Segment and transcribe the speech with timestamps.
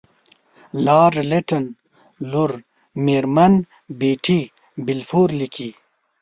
[0.85, 1.63] لارډ لیټن
[2.31, 2.51] لور
[3.05, 3.53] میرمن
[3.99, 4.41] بیټي
[4.85, 5.69] بالفور لیکي.